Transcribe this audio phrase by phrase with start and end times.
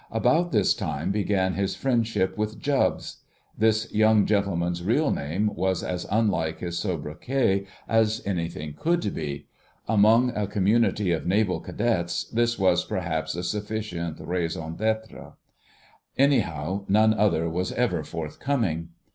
[0.11, 3.17] About this time began his friendship with Jubbs.
[3.55, 9.45] This young gentleman's real name was as unlike his sobriquet as anything could be;
[9.87, 15.33] among a community of Naval Cadets this was perhaps a sufficient raison d'être:
[16.17, 18.89] anyhow none other was ever forthcoming.